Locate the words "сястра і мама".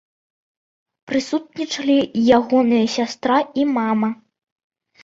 2.99-4.09